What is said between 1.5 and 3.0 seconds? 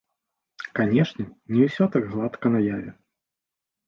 не ўсё так гладка наяве.